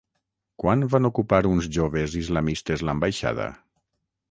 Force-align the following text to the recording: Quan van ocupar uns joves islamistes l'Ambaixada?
Quan 0.61 0.85
van 0.93 1.07
ocupar 1.09 1.41
uns 1.51 1.69
joves 1.77 2.17
islamistes 2.23 2.85
l'Ambaixada? 2.91 3.49